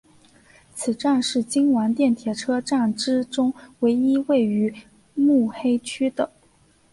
[0.73, 4.73] 此站是京王电铁车站之中唯一位于
[5.13, 6.31] 目黑区的。